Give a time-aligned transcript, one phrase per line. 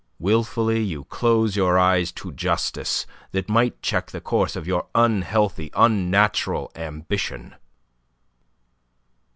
[0.17, 5.69] "Wilfully you close your eyes to justice that might check the course of your unhealthy,
[5.75, 7.53] unnatural ambition."